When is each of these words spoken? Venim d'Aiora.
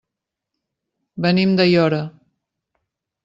Venim 1.25 1.53
d'Aiora. 1.59 2.01